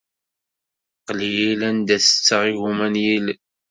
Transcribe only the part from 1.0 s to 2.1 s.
Qlil anda